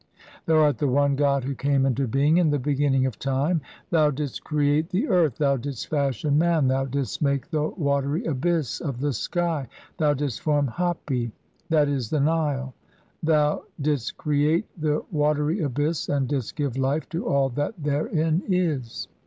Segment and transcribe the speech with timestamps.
[0.47, 3.61] Thou art the One god who came "into being in the beginning of time.
[3.91, 8.79] Thou didst create "the earth, thou didst fashion man, thou didst make "the watery abyss
[8.81, 9.67] of the sky,
[9.99, 11.31] thou didst form Hapi
[11.69, 11.93] "(7.
[11.95, 12.73] e., the Nile),
[13.21, 19.07] thou didst create the watery abyss and "didst give life to all that therein is.